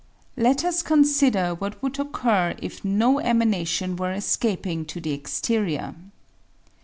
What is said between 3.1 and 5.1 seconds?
emanation were escaping to